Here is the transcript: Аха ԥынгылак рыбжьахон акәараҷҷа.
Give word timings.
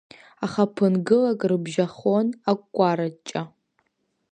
Аха 0.45 0.63
ԥынгылак 0.75 1.41
рыбжьахон 1.49 2.27
акәараҷҷа. 2.51 3.41